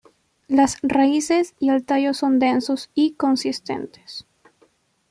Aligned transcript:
Las 0.47 0.79
raíces 0.81 1.53
y 1.59 1.69
el 1.69 1.85
tallo 1.85 2.15
son 2.15 2.39
densos 2.39 2.89
y 2.95 3.13
consistentes. 3.13 4.25